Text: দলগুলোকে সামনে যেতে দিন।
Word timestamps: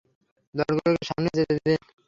দলগুলোকে 0.55 1.03
সামনে 1.09 1.29
যেতে 1.37 1.53
দিন। 1.57 1.79